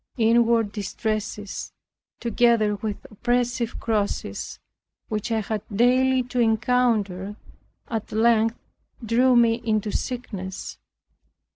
[0.17, 1.73] Inward distresses,
[2.19, 4.57] together with oppressive crosses,
[5.09, 7.35] which I had daily to encounter,
[7.87, 8.57] at length
[9.07, 10.79] threw me into sickness.